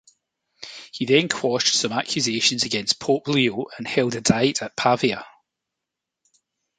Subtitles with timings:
[0.91, 5.27] He then quashed some accusations against Pope Leo and held a Diet at Pavia.